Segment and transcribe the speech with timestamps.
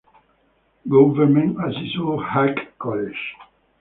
[0.89, 3.21] Government Azizul Haque College.